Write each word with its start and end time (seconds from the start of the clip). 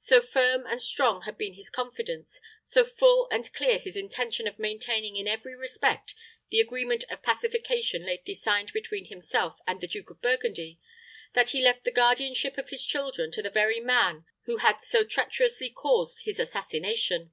So 0.00 0.20
firm 0.20 0.66
and 0.66 0.82
strong 0.82 1.22
had 1.22 1.38
been 1.38 1.54
his 1.54 1.70
confidence, 1.70 2.40
so 2.64 2.82
full 2.84 3.28
and 3.30 3.54
clear 3.54 3.78
his 3.78 3.96
intention 3.96 4.48
of 4.48 4.58
maintaining 4.58 5.14
in 5.14 5.28
every 5.28 5.54
respect 5.54 6.16
the 6.50 6.58
agreement 6.58 7.04
of 7.08 7.22
pacification 7.22 8.04
lately 8.04 8.34
signed 8.34 8.72
between 8.72 9.04
himself 9.04 9.60
and 9.68 9.80
the 9.80 9.86
Duke 9.86 10.10
of 10.10 10.20
Burgundy, 10.20 10.80
that 11.34 11.50
he 11.50 11.62
left 11.62 11.84
the 11.84 11.92
guardianship 11.92 12.58
of 12.58 12.70
his 12.70 12.84
children 12.84 13.30
to 13.30 13.40
the 13.40 13.50
very 13.50 13.78
man 13.78 14.24
who 14.46 14.56
had 14.56 14.80
so 14.80 15.04
treacherously 15.04 15.70
caused 15.70 16.24
his 16.24 16.40
assassination. 16.40 17.32